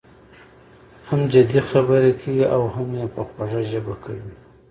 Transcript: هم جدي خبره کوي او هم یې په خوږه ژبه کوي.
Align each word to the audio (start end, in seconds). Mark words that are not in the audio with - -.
هم 1.09 1.21
جدي 1.33 1.59
خبره 1.69 2.11
کوي 2.21 2.43
او 2.55 2.63
هم 2.75 2.87
یې 2.99 3.05
په 3.15 3.21
خوږه 3.29 3.61
ژبه 3.71 3.95
کوي. 4.03 4.33